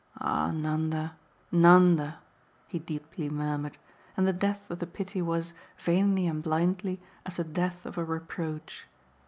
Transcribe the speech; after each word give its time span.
"Ah 0.19 0.49
Nanda, 0.49 1.15
Nanda!" 1.51 2.17
he 2.67 2.79
deeply 2.79 3.29
murmured; 3.29 3.77
and 4.17 4.27
the 4.27 4.33
depth 4.33 4.67
of 4.71 4.79
the 4.79 4.87
pity 4.87 5.21
was, 5.21 5.53
vainly 5.77 6.25
and 6.25 6.41
blindly, 6.41 6.99
as 7.23 7.35
the 7.37 7.43
depth 7.43 7.85
of 7.85 7.99
a 7.99 8.03
reproach. 8.03 8.87